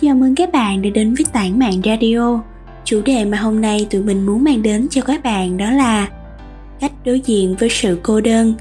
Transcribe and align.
Chào 0.00 0.14
mừng 0.14 0.34
các 0.34 0.52
bạn 0.52 0.82
đã 0.82 0.90
đến 0.90 1.14
với 1.14 1.24
tản 1.32 1.58
mạng 1.58 1.80
radio. 1.84 2.40
Chủ 2.84 3.02
đề 3.04 3.24
mà 3.24 3.38
hôm 3.38 3.60
nay 3.60 3.86
tụi 3.90 4.02
mình 4.02 4.26
muốn 4.26 4.44
mang 4.44 4.62
đến 4.62 4.86
cho 4.90 5.02
các 5.02 5.22
bạn 5.22 5.56
đó 5.56 5.70
là 5.70 6.08
cách 6.80 6.92
đối 7.04 7.20
diện 7.20 7.56
với 7.58 7.68
sự 7.68 8.00
cô 8.02 8.20
đơn 8.20 8.54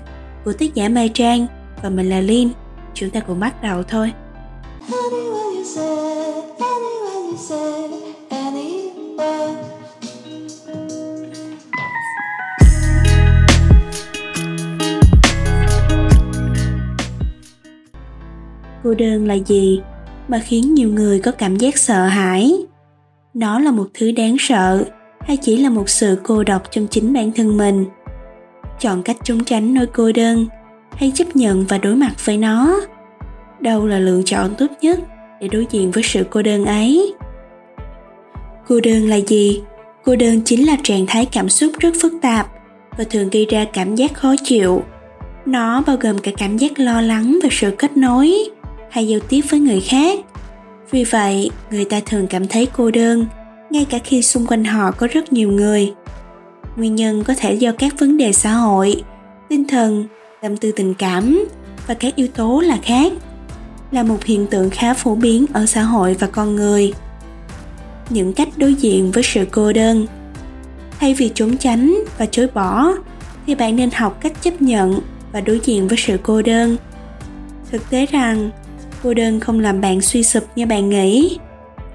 của 0.46 0.54
tác 0.54 0.74
giả 0.74 0.90
Mai 0.90 1.10
Trang 1.10 1.48
và 1.84 1.90
mình 1.90 2.10
là 2.10 2.20
Linh. 2.20 2.50
Chúng 2.94 3.10
ta 3.10 3.20
cùng 3.20 3.40
bắt 3.40 3.64
đầu 3.64 3.84
thôi. 3.84 4.12
Cô 18.84 18.94
đơn 18.94 19.28
là 19.28 19.34
gì 19.34 19.82
mà 20.28 20.40
khiến 20.40 20.74
nhiều 20.74 20.90
người 20.90 21.20
có 21.20 21.32
cảm 21.32 21.56
giác 21.58 21.78
sợ 21.78 22.06
hãi? 22.06 22.54
Nó 23.34 23.60
là 23.60 23.72
một 23.72 23.88
thứ 23.94 24.12
đáng 24.12 24.36
sợ, 24.40 24.84
hay 25.20 25.38
chỉ 25.38 25.58
là 25.58 25.70
một 25.70 25.90
sự 25.90 26.20
cô 26.24 26.44
độc 26.44 26.64
trong 26.72 26.88
chính 26.88 27.14
bản 27.14 27.32
thân 27.32 27.58
mình? 27.58 27.86
Chọn 28.80 29.04
cách 29.04 29.18
trốn 29.24 29.44
tránh 29.44 29.74
nỗi 29.74 29.86
cô 29.86 30.12
đơn, 30.12 30.46
hay 30.96 31.12
chấp 31.16 31.36
nhận 31.36 31.66
và 31.66 31.78
đối 31.78 31.96
mặt 31.96 32.14
với 32.26 32.38
nó? 32.38 32.80
Đâu 33.60 33.88
là 33.88 34.00
lựa 34.00 34.22
chọn 34.26 34.56
tốt 34.58 34.68
nhất 34.82 35.00
để 35.42 35.48
đối 35.48 35.68
diện 35.72 35.92
với 35.92 36.04
sự 36.04 36.24
cô 36.30 36.42
đơn 36.42 36.66
ấy? 36.66 37.14
Cô 38.68 38.80
đơn 38.84 39.10
là 39.10 39.16
gì? 39.16 39.62
Cô 40.04 40.16
đơn 40.16 40.42
chính 40.46 40.68
là 40.68 40.78
trạng 40.84 41.06
thái 41.08 41.26
cảm 41.26 41.50
xúc 41.50 41.72
rất 41.80 41.94
phức 42.02 42.14
tạp 42.22 42.48
và 42.98 43.04
thường 43.10 43.30
gây 43.30 43.46
ra 43.50 43.66
cảm 43.74 43.96
giác 43.96 44.14
khó 44.14 44.36
chịu. 44.44 44.84
Nó 45.46 45.84
bao 45.88 45.98
gồm 45.98 46.18
cả 46.18 46.32
cảm 46.38 46.58
giác 46.58 46.80
lo 46.80 47.02
lắng 47.02 47.40
và 47.44 47.50
sự 47.52 47.72
kết 47.78 47.98
nối 47.98 48.50
hay 48.94 49.08
giao 49.08 49.20
tiếp 49.30 49.42
với 49.50 49.60
người 49.60 49.82
khác. 49.82 50.20
Vì 50.92 51.04
vậy, 51.04 51.50
người 51.72 51.86
ta 51.86 52.00
thường 52.06 52.28
cảm 52.28 52.48
thấy 52.48 52.68
cô 52.78 52.92
đơn, 52.92 53.26
ngay 53.70 53.86
cả 53.90 54.00
khi 54.04 54.22
xung 54.22 54.46
quanh 54.48 54.66
họ 54.66 54.92
có 54.92 55.08
rất 55.12 55.34
nhiều 55.34 55.52
người. 55.52 55.94
Nguyên 56.76 56.96
nhân 56.96 57.24
có 57.24 57.34
thể 57.38 57.54
do 57.54 57.72
các 57.72 58.00
vấn 58.00 58.18
đề 58.18 58.34
xã 58.34 58.52
hội, 58.52 59.04
tinh 59.50 59.68
thần, 59.68 60.08
tâm 60.42 60.58
tư 60.58 60.72
tình 60.76 60.94
cảm 60.94 61.46
và 61.88 61.94
các 61.94 62.16
yếu 62.16 62.28
tố 62.28 62.60
là 62.60 62.80
khác 62.84 63.14
là 63.92 64.04
một 64.04 64.24
hiện 64.24 64.48
tượng 64.48 64.70
khá 64.70 64.94
phổ 64.94 65.16
biến 65.16 65.46
ở 65.54 65.66
xã 65.66 65.84
hội 65.84 66.14
và 66.20 66.28
con 66.28 66.56
người 66.56 66.94
những 68.10 68.34
cách 68.34 68.50
đối 68.58 68.74
diện 68.74 69.12
với 69.12 69.24
sự 69.24 69.46
cô 69.52 69.74
đơn 69.74 70.06
thay 71.00 71.14
vì 71.14 71.30
trốn 71.30 71.58
tránh 71.58 71.96
và 72.18 72.26
chối 72.26 72.48
bỏ 72.54 72.88
thì 73.46 73.56
bạn 73.56 73.76
nên 73.76 73.92
học 73.92 74.18
cách 74.22 74.42
chấp 74.42 74.62
nhận 74.62 75.00
và 75.32 75.42
đối 75.42 75.60
diện 75.64 75.88
với 75.88 75.98
sự 75.98 76.18
cô 76.24 76.42
đơn 76.42 76.78
thực 77.72 77.90
tế 77.90 78.06
rằng 78.06 78.52
cô 79.04 79.14
đơn 79.14 79.40
không 79.40 79.60
làm 79.60 79.82
bạn 79.82 80.02
suy 80.02 80.24
sụp 80.24 80.44
như 80.56 80.66
bạn 80.66 80.90
nghĩ. 80.90 81.38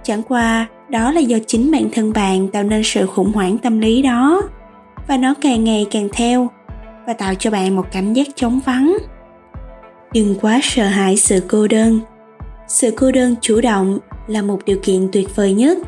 Chẳng 0.02 0.22
qua, 0.22 0.66
đó 0.88 1.12
là 1.12 1.20
do 1.20 1.38
chính 1.46 1.70
bản 1.70 1.88
thân 1.92 2.12
bạn 2.12 2.48
tạo 2.48 2.62
nên 2.62 2.82
sự 2.84 3.06
khủng 3.06 3.32
hoảng 3.32 3.58
tâm 3.58 3.78
lý 3.78 4.02
đó. 4.02 4.42
Và 5.06 5.16
nó 5.16 5.34
càng 5.40 5.64
ngày 5.64 5.86
càng 5.90 6.08
theo 6.12 6.50
và 7.06 7.12
tạo 7.12 7.34
cho 7.34 7.50
bạn 7.50 7.76
một 7.76 7.86
cảm 7.92 8.12
giác 8.12 8.26
trống 8.36 8.60
vắng. 8.66 8.98
Đừng 10.12 10.34
quá 10.40 10.60
sợ 10.62 10.84
hãi 10.84 11.16
sự 11.16 11.42
cô 11.48 11.66
đơn. 11.66 12.00
Sự 12.68 12.90
cô 12.96 13.10
đơn 13.10 13.34
chủ 13.40 13.60
động 13.60 13.98
là 14.26 14.42
một 14.42 14.64
điều 14.64 14.78
kiện 14.82 15.08
tuyệt 15.12 15.36
vời 15.36 15.52
nhất 15.52 15.78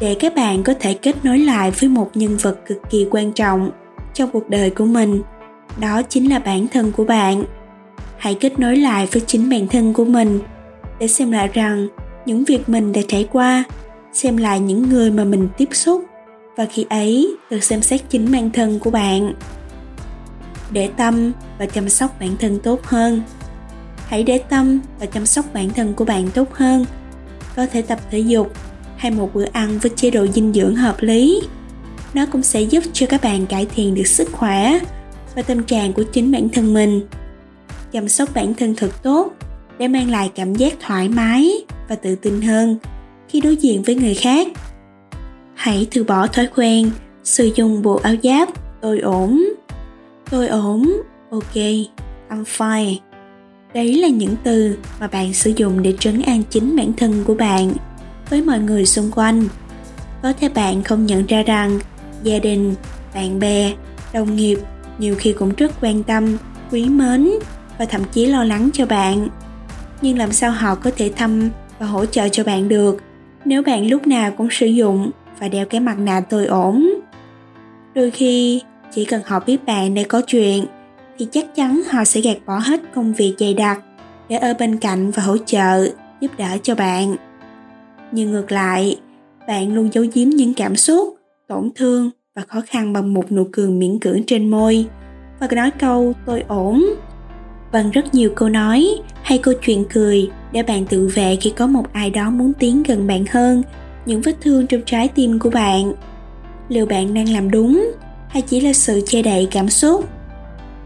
để 0.00 0.16
các 0.20 0.34
bạn 0.34 0.62
có 0.62 0.74
thể 0.80 0.94
kết 0.94 1.24
nối 1.24 1.38
lại 1.38 1.70
với 1.70 1.88
một 1.88 2.10
nhân 2.14 2.36
vật 2.36 2.66
cực 2.66 2.78
kỳ 2.90 3.06
quan 3.10 3.32
trọng 3.32 3.70
trong 4.14 4.30
cuộc 4.32 4.50
đời 4.50 4.70
của 4.70 4.84
mình. 4.84 5.22
Đó 5.80 6.02
chính 6.02 6.30
là 6.30 6.38
bản 6.38 6.66
thân 6.68 6.92
của 6.92 7.04
bạn. 7.04 7.44
Hãy 8.16 8.34
kết 8.34 8.58
nối 8.58 8.76
lại 8.76 9.08
với 9.12 9.22
chính 9.26 9.50
bản 9.50 9.66
thân 9.68 9.92
của 9.92 10.04
mình 10.04 10.40
để 10.98 11.08
xem 11.08 11.30
lại 11.30 11.48
rằng 11.54 11.88
những 12.26 12.44
việc 12.44 12.68
mình 12.68 12.92
đã 12.92 13.00
trải 13.08 13.28
qua, 13.32 13.64
xem 14.12 14.36
lại 14.36 14.60
những 14.60 14.88
người 14.88 15.10
mà 15.10 15.24
mình 15.24 15.48
tiếp 15.56 15.68
xúc 15.72 16.04
và 16.56 16.66
khi 16.66 16.86
ấy 16.90 17.36
tự 17.50 17.60
xem 17.60 17.82
xét 17.82 18.00
chính 18.08 18.32
bản 18.32 18.50
thân 18.50 18.78
của 18.78 18.90
bạn. 18.90 19.32
Để 20.70 20.88
tâm 20.96 21.32
và 21.58 21.66
chăm 21.66 21.88
sóc 21.88 22.20
bản 22.20 22.36
thân 22.40 22.58
tốt 22.58 22.84
hơn. 22.84 23.22
Hãy 24.06 24.22
để 24.22 24.38
tâm 24.38 24.80
và 25.00 25.06
chăm 25.06 25.26
sóc 25.26 25.44
bản 25.54 25.70
thân 25.70 25.94
của 25.94 26.04
bạn 26.04 26.30
tốt 26.34 26.48
hơn. 26.52 26.84
Có 27.56 27.66
thể 27.66 27.82
tập 27.82 27.98
thể 28.10 28.18
dục 28.18 28.52
hay 28.96 29.10
một 29.10 29.34
bữa 29.34 29.44
ăn 29.52 29.78
với 29.78 29.90
chế 29.96 30.10
độ 30.10 30.26
dinh 30.26 30.52
dưỡng 30.52 30.74
hợp 30.74 30.96
lý. 31.00 31.42
Nó 32.14 32.26
cũng 32.26 32.42
sẽ 32.42 32.60
giúp 32.60 32.84
cho 32.92 33.06
các 33.06 33.22
bạn 33.22 33.46
cải 33.46 33.66
thiện 33.74 33.94
được 33.94 34.06
sức 34.06 34.28
khỏe 34.32 34.78
và 35.34 35.42
tâm 35.42 35.62
trạng 35.62 35.92
của 35.92 36.02
chính 36.02 36.32
bản 36.32 36.48
thân 36.48 36.74
mình. 36.74 37.00
Chăm 37.92 38.08
sóc 38.08 38.28
bản 38.34 38.54
thân 38.54 38.74
thật 38.74 39.02
tốt 39.02 39.35
để 39.78 39.88
mang 39.88 40.10
lại 40.10 40.30
cảm 40.34 40.54
giác 40.54 40.74
thoải 40.80 41.08
mái 41.08 41.50
và 41.88 41.94
tự 41.94 42.16
tin 42.16 42.42
hơn 42.42 42.78
khi 43.28 43.40
đối 43.40 43.56
diện 43.56 43.82
với 43.82 43.94
người 43.94 44.14
khác. 44.14 44.48
Hãy 45.54 45.86
từ 45.90 46.04
bỏ 46.04 46.26
thói 46.26 46.48
quen 46.56 46.90
sử 47.24 47.50
dụng 47.54 47.82
bộ 47.82 48.00
áo 48.02 48.14
giáp 48.22 48.48
tôi 48.80 49.00
ổn 49.00 49.44
tôi 50.30 50.48
ổn, 50.48 51.02
ok, 51.30 51.54
i'm 51.54 52.44
fine. 52.56 52.96
Đấy 53.74 53.94
là 53.94 54.08
những 54.08 54.34
từ 54.44 54.78
mà 55.00 55.06
bạn 55.06 55.32
sử 55.32 55.52
dụng 55.56 55.82
để 55.82 55.94
trấn 55.98 56.22
an 56.22 56.42
chính 56.50 56.76
bản 56.76 56.92
thân 56.92 57.24
của 57.24 57.34
bạn 57.34 57.72
với 58.30 58.42
mọi 58.42 58.58
người 58.58 58.86
xung 58.86 59.10
quanh. 59.10 59.48
Có 60.22 60.32
thể 60.32 60.48
bạn 60.48 60.82
không 60.82 61.06
nhận 61.06 61.26
ra 61.26 61.42
rằng 61.42 61.78
gia 62.22 62.38
đình, 62.38 62.74
bạn 63.14 63.38
bè, 63.38 63.72
đồng 64.12 64.36
nghiệp 64.36 64.58
nhiều 64.98 65.14
khi 65.18 65.32
cũng 65.32 65.52
rất 65.56 65.72
quan 65.80 66.02
tâm, 66.02 66.36
quý 66.70 66.88
mến 66.88 67.30
và 67.78 67.84
thậm 67.84 68.02
chí 68.12 68.26
lo 68.26 68.44
lắng 68.44 68.70
cho 68.72 68.86
bạn 68.86 69.28
nhưng 70.02 70.18
làm 70.18 70.32
sao 70.32 70.50
họ 70.50 70.74
có 70.74 70.90
thể 70.96 71.12
thăm 71.16 71.50
và 71.78 71.86
hỗ 71.86 72.06
trợ 72.06 72.28
cho 72.28 72.44
bạn 72.44 72.68
được? 72.68 73.02
Nếu 73.44 73.62
bạn 73.62 73.88
lúc 73.88 74.06
nào 74.06 74.30
cũng 74.30 74.48
sử 74.50 74.66
dụng 74.66 75.10
và 75.40 75.48
đeo 75.48 75.66
cái 75.66 75.80
mặt 75.80 75.98
nạ 75.98 76.20
tôi 76.20 76.46
ổn. 76.46 76.88
Đôi 77.94 78.10
khi, 78.10 78.62
chỉ 78.94 79.04
cần 79.04 79.22
họ 79.26 79.40
biết 79.46 79.64
bạn 79.64 79.94
để 79.94 80.04
có 80.04 80.22
chuyện, 80.26 80.64
thì 81.18 81.26
chắc 81.32 81.54
chắn 81.54 81.82
họ 81.90 82.04
sẽ 82.04 82.20
gạt 82.20 82.36
bỏ 82.46 82.58
hết 82.58 82.80
công 82.94 83.12
việc 83.12 83.34
dày 83.38 83.54
đặc 83.54 83.80
để 84.28 84.36
ở 84.36 84.54
bên 84.58 84.76
cạnh 84.76 85.10
và 85.10 85.22
hỗ 85.22 85.36
trợ, 85.38 85.88
giúp 86.20 86.30
đỡ 86.38 86.56
cho 86.62 86.74
bạn. 86.74 87.16
Nhưng 88.12 88.30
ngược 88.30 88.52
lại, 88.52 89.00
bạn 89.48 89.74
luôn 89.74 89.88
giấu 89.92 90.04
giếm 90.14 90.28
những 90.28 90.54
cảm 90.54 90.76
xúc, 90.76 91.16
tổn 91.48 91.70
thương 91.74 92.10
và 92.34 92.42
khó 92.48 92.60
khăn 92.66 92.92
bằng 92.92 93.14
một 93.14 93.32
nụ 93.32 93.46
cười 93.52 93.70
miễn 93.70 93.98
cưỡng 93.98 94.22
trên 94.26 94.50
môi. 94.50 94.86
Và 95.40 95.48
nói 95.52 95.70
câu 95.70 96.12
tôi 96.26 96.44
ổn 96.48 96.84
bằng 97.72 97.90
rất 97.90 98.14
nhiều 98.14 98.30
câu 98.36 98.48
nói 98.48 98.86
hay 99.26 99.38
câu 99.38 99.54
chuyện 99.54 99.84
cười 99.92 100.30
để 100.52 100.62
bạn 100.62 100.86
tự 100.86 101.10
vệ 101.14 101.36
khi 101.36 101.52
có 101.56 101.66
một 101.66 101.92
ai 101.92 102.10
đó 102.10 102.30
muốn 102.30 102.52
tiến 102.52 102.82
gần 102.82 103.06
bạn 103.06 103.24
hơn, 103.30 103.62
những 104.06 104.20
vết 104.20 104.32
thương 104.40 104.66
trong 104.66 104.80
trái 104.86 105.08
tim 105.08 105.38
của 105.38 105.50
bạn. 105.50 105.92
Liệu 106.68 106.86
bạn 106.86 107.14
đang 107.14 107.28
làm 107.28 107.50
đúng 107.50 107.92
hay 108.28 108.42
chỉ 108.42 108.60
là 108.60 108.72
sự 108.72 109.00
che 109.06 109.22
đậy 109.22 109.48
cảm 109.50 109.68
xúc? 109.68 110.08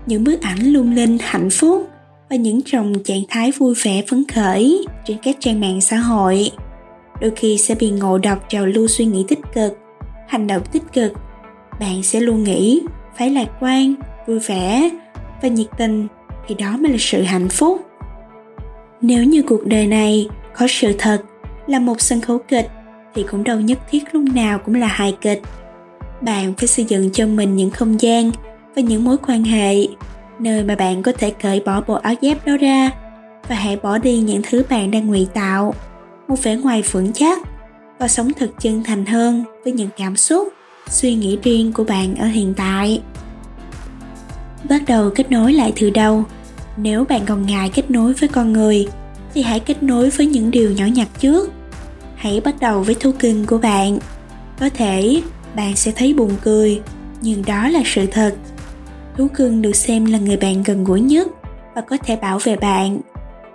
Những 0.06 0.24
bức 0.24 0.40
ảnh 0.42 0.58
lung 0.58 0.94
linh, 0.94 1.18
hạnh 1.20 1.50
phúc 1.50 1.88
và 2.30 2.36
những 2.36 2.60
dòng 2.66 2.94
trạng 3.04 3.22
thái 3.28 3.52
vui 3.52 3.74
vẻ 3.82 4.02
phấn 4.08 4.24
khởi 4.34 4.84
trên 5.04 5.16
các 5.22 5.36
trang 5.40 5.60
mạng 5.60 5.80
xã 5.80 5.96
hội 5.96 6.50
đôi 7.20 7.30
khi 7.36 7.58
sẽ 7.58 7.74
bị 7.74 7.90
ngộ 7.90 8.18
độc 8.18 8.48
trào 8.48 8.66
lưu 8.66 8.88
suy 8.88 9.04
nghĩ 9.04 9.24
tích 9.28 9.40
cực, 9.54 9.78
hành 10.28 10.46
động 10.46 10.62
tích 10.72 10.92
cực. 10.92 11.12
Bạn 11.80 12.02
sẽ 12.02 12.20
luôn 12.20 12.44
nghĩ, 12.44 12.82
phải 13.18 13.30
lạc 13.30 13.48
quan, 13.60 13.94
vui 14.26 14.38
vẻ 14.38 14.90
và 15.42 15.48
nhiệt 15.48 15.68
tình 15.78 16.06
thì 16.48 16.54
đó 16.54 16.76
mới 16.76 16.92
là 16.92 16.98
sự 17.00 17.22
hạnh 17.22 17.48
phúc 17.48 17.89
nếu 19.00 19.24
như 19.24 19.42
cuộc 19.42 19.66
đời 19.66 19.86
này 19.86 20.28
có 20.56 20.66
sự 20.68 20.94
thật 20.98 21.22
là 21.66 21.78
một 21.78 22.00
sân 22.00 22.20
khấu 22.20 22.38
kịch, 22.38 22.70
thì 23.14 23.24
cũng 23.30 23.44
đâu 23.44 23.60
nhất 23.60 23.78
thiết 23.90 24.04
lúc 24.12 24.24
nào 24.34 24.58
cũng 24.58 24.74
là 24.74 24.86
hài 24.86 25.16
kịch. 25.20 25.42
Bạn 26.20 26.54
phải 26.58 26.68
xây 26.68 26.84
dựng 26.84 27.10
cho 27.12 27.26
mình 27.26 27.56
những 27.56 27.70
không 27.70 28.00
gian 28.00 28.30
và 28.76 28.82
những 28.82 29.04
mối 29.04 29.16
quan 29.26 29.44
hệ 29.44 29.86
nơi 30.38 30.64
mà 30.64 30.74
bạn 30.74 31.02
có 31.02 31.12
thể 31.18 31.30
cởi 31.30 31.60
bỏ 31.60 31.80
bộ 31.80 31.94
áo 31.94 32.14
giáp 32.22 32.46
đó 32.46 32.56
ra 32.56 32.90
và 33.48 33.56
hãy 33.56 33.76
bỏ 33.76 33.98
đi 33.98 34.18
những 34.18 34.42
thứ 34.48 34.62
bạn 34.70 34.90
đang 34.90 35.06
ngụy 35.06 35.28
tạo. 35.34 35.74
Một 36.28 36.42
vẻ 36.42 36.56
ngoài 36.56 36.82
vững 36.82 37.12
chắc 37.12 37.38
và 37.98 38.08
sống 38.08 38.32
thật 38.32 38.50
chân 38.60 38.84
thành 38.84 39.06
hơn 39.06 39.44
với 39.64 39.72
những 39.72 39.88
cảm 39.96 40.16
xúc, 40.16 40.48
suy 40.88 41.14
nghĩ 41.14 41.38
riêng 41.42 41.72
của 41.72 41.84
bạn 41.84 42.14
ở 42.14 42.26
hiện 42.26 42.54
tại. 42.56 43.02
Bắt 44.68 44.82
đầu 44.86 45.10
kết 45.14 45.30
nối 45.30 45.52
lại 45.52 45.72
từ 45.80 45.90
đâu 45.90 46.24
nếu 46.76 47.04
bạn 47.04 47.20
còn 47.26 47.46
ngại 47.46 47.70
kết 47.74 47.90
nối 47.90 48.12
với 48.12 48.28
con 48.28 48.52
người, 48.52 48.86
thì 49.34 49.42
hãy 49.42 49.60
kết 49.60 49.82
nối 49.82 50.10
với 50.10 50.26
những 50.26 50.50
điều 50.50 50.70
nhỏ 50.70 50.84
nhặt 50.84 51.08
trước. 51.18 51.52
Hãy 52.14 52.40
bắt 52.40 52.54
đầu 52.60 52.80
với 52.80 52.94
thú 52.94 53.12
cưng 53.18 53.46
của 53.46 53.58
bạn. 53.58 53.98
Có 54.60 54.68
thể 54.74 55.22
bạn 55.56 55.76
sẽ 55.76 55.92
thấy 55.96 56.14
buồn 56.14 56.30
cười, 56.42 56.80
nhưng 57.20 57.42
đó 57.46 57.68
là 57.68 57.82
sự 57.84 58.06
thật. 58.06 58.34
Thú 59.16 59.28
cưng 59.34 59.62
được 59.62 59.76
xem 59.76 60.06
là 60.06 60.18
người 60.18 60.36
bạn 60.36 60.62
gần 60.62 60.84
gũi 60.84 61.00
nhất 61.00 61.28
và 61.74 61.80
có 61.80 61.96
thể 61.96 62.16
bảo 62.16 62.38
vệ 62.44 62.56
bạn. 62.56 62.98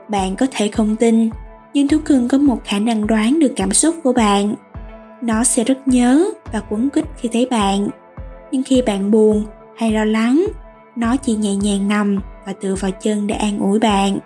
Bạn 0.09 0.35
có 0.35 0.47
thể 0.51 0.67
không 0.67 0.95
tin, 0.95 1.29
nhưng 1.73 1.87
thú 1.87 1.97
cưng 2.05 2.27
có 2.27 2.37
một 2.37 2.61
khả 2.65 2.79
năng 2.79 3.07
đoán 3.07 3.39
được 3.39 3.53
cảm 3.55 3.73
xúc 3.73 3.95
của 4.03 4.13
bạn. 4.13 4.55
Nó 5.21 5.43
sẽ 5.43 5.63
rất 5.63 5.87
nhớ 5.87 6.25
và 6.53 6.61
quấn 6.69 6.89
quýt 6.89 7.05
khi 7.17 7.29
thấy 7.33 7.47
bạn. 7.51 7.87
Nhưng 8.51 8.63
khi 8.63 8.81
bạn 8.81 9.11
buồn 9.11 9.45
hay 9.77 9.91
lo 9.91 10.05
lắng, 10.05 10.45
nó 10.95 11.17
chỉ 11.17 11.35
nhẹ 11.35 11.55
nhàng 11.55 11.87
nằm 11.87 12.19
và 12.45 12.53
tựa 12.61 12.75
vào 12.75 12.91
chân 12.91 13.27
để 13.27 13.35
an 13.35 13.59
ủi 13.59 13.79
bạn. 13.79 14.19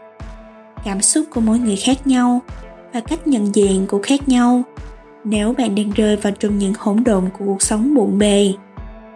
Cảm 0.86 1.02
xúc 1.02 1.26
của 1.30 1.42
mỗi 1.42 1.60
người 1.60 1.76
khác 1.76 2.08
nhau 2.08 2.42
và 2.94 3.00
cách 3.00 3.28
nhận 3.28 3.56
diện 3.56 3.86
cũng 3.88 4.02
khác 4.02 4.28
nhau. 4.28 4.64
Nếu 5.24 5.54
bạn 5.54 5.76
đang 5.76 5.92
rơi 5.92 6.16
vào 6.16 6.34
trong 6.40 6.58
những 6.58 6.74
hỗn 6.80 7.04
độn 7.04 7.30
của 7.40 7.46
cuộc 7.46 7.62
sống 7.62 7.96
bộn 7.96 8.18
bề, 8.18 8.54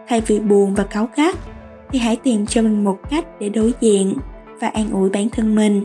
thay 0.08 0.22
vì 0.22 0.40
buồn 0.40 0.76
và 0.76 0.84
cáu 0.84 1.08
gắt, 1.16 1.36
thì 1.92 2.00
hãy 2.00 2.16
tìm 2.16 2.46
cho 2.46 2.62
mình 2.62 2.84
một 2.84 2.98
cách 3.10 3.26
để 3.40 3.50
đối 3.50 3.74
diện 3.82 4.14
và 4.62 4.68
an 4.68 4.92
ủi 4.92 5.10
bản 5.10 5.30
thân 5.30 5.56
mình. 5.56 5.84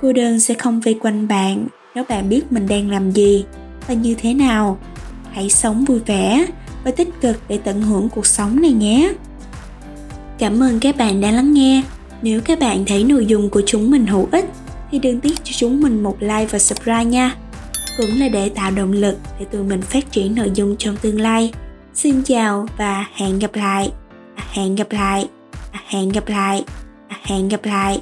Cô 0.00 0.12
đơn 0.12 0.40
sẽ 0.40 0.54
không 0.54 0.80
vây 0.80 0.98
quanh 1.00 1.28
bạn 1.28 1.66
nếu 1.94 2.04
bạn 2.08 2.28
biết 2.28 2.52
mình 2.52 2.66
đang 2.68 2.90
làm 2.90 3.10
gì 3.10 3.44
và 3.86 3.94
như 3.94 4.14
thế 4.14 4.34
nào. 4.34 4.78
Hãy 5.30 5.50
sống 5.50 5.84
vui 5.84 5.98
vẻ 5.98 6.46
và 6.84 6.90
tích 6.90 7.08
cực 7.20 7.36
để 7.48 7.58
tận 7.64 7.82
hưởng 7.82 8.08
cuộc 8.08 8.26
sống 8.26 8.62
này 8.62 8.72
nhé. 8.72 9.12
Cảm 10.38 10.62
ơn 10.62 10.80
các 10.80 10.96
bạn 10.96 11.20
đã 11.20 11.30
lắng 11.30 11.54
nghe 11.54 11.82
nếu 12.22 12.40
các 12.40 12.58
bạn 12.58 12.84
thấy 12.86 13.04
nội 13.04 13.26
dung 13.26 13.50
của 13.50 13.62
chúng 13.66 13.90
mình 13.90 14.06
hữu 14.06 14.28
ích 14.32 14.44
thì 14.90 14.98
đừng 14.98 15.20
tiếc 15.20 15.44
cho 15.44 15.52
chúng 15.56 15.80
mình 15.80 16.02
một 16.02 16.16
like 16.20 16.46
và 16.46 16.58
subscribe 16.58 17.04
nha. 17.04 17.36
Cũng 17.96 18.20
là 18.20 18.28
để 18.28 18.48
tạo 18.48 18.70
động 18.70 18.92
lực 18.92 19.18
để 19.38 19.44
tụi 19.44 19.62
mình 19.62 19.82
phát 19.82 20.12
triển 20.12 20.34
nội 20.34 20.50
dung 20.54 20.76
trong 20.76 20.96
tương 20.96 21.20
lai. 21.20 21.52
Xin 21.94 22.22
chào 22.22 22.66
và 22.76 23.06
hẹn 23.14 23.38
gặp 23.38 23.54
lại. 23.54 23.92
À, 24.34 24.44
hẹn 24.50 24.74
gặp 24.74 24.92
lại. 24.92 25.28
À, 25.72 25.80
hẹn 25.86 26.08
gặp 26.08 26.28
lại. 26.28 26.64
À, 27.08 27.16
hẹn 27.22 27.48
gặp 27.48 27.64
lại. 27.64 28.00